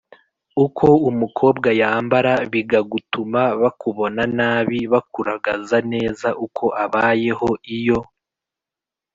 Uko 0.65 0.87
umukobwa 1.09 1.69
yambara 1.81 2.33
bigagutuma 2.53 3.41
bakubona 3.61 4.21
nabi 4.37 4.79
bakuragaza 4.93 5.77
neza 5.93 6.27
uko 6.45 6.65
abayeho 6.83 7.49
Iyo 7.77 7.99